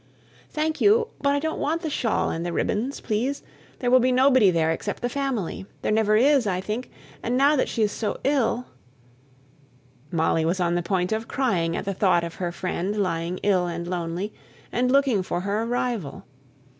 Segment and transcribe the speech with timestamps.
[0.49, 1.09] "Thank you.
[1.21, 3.43] But I don't want the shawl and the ribbons, please:
[3.77, 5.67] there will be nobody there except the family.
[5.83, 6.89] There never is, I think;
[7.21, 8.65] and now that she is so ill"
[10.09, 13.67] Molly was on the point of crying at the thought of her friend lying ill
[13.67, 14.33] and lonely,
[14.71, 16.25] and looking for her arrival.